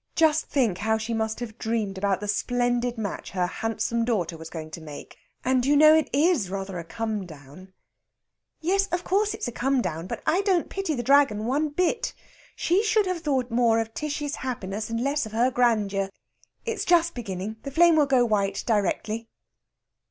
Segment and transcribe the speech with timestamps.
[0.15, 4.49] Just think how she must have dreamed about the splendid match her handsome daughter was
[4.49, 5.15] going to make!
[5.45, 7.73] And, you know, it is rather a come down...."
[8.61, 10.07] "Yes, of course it's a come down.
[10.07, 12.15] But I don't pity the Dragon one bit.
[12.55, 16.09] She should have thought more of Tishy's happiness, and less of her grandeur.
[16.65, 19.29] (It's just beginning; the flame will go white directly.)"